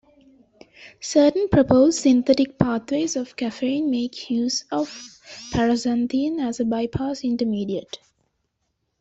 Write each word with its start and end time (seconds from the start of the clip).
Certain 0.99 1.47
proposed 1.47 1.99
synthetic 1.99 2.57
pathways 2.57 3.15
of 3.15 3.35
caffeine 3.35 3.91
make 3.91 4.31
use 4.31 4.65
of 4.71 4.89
paraxanthine 5.53 6.39
as 6.39 6.59
a 6.59 6.65
bypass 6.65 7.23
intermediate. 7.23 7.99